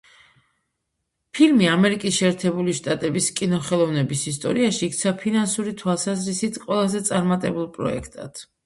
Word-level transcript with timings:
ფილმი 1.39 1.67
ამერიკის 1.73 2.15
შეერთებული 2.21 2.73
შტატების 2.79 3.27
კინოხელოვნების 3.41 4.25
ისტორიაში 4.35 4.85
იქცა 4.91 5.15
ფინანსური 5.23 5.79
თვალსაზრისით 5.85 6.63
ყველაზე 6.67 7.05
წარმატებულ 7.13 7.75
პროექტად. 7.81 8.47